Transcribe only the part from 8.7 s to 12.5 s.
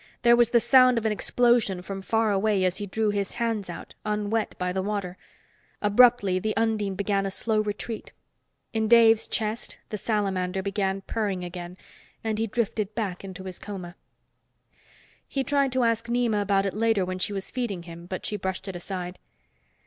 In Dave's chest, the salamander began purring again, and he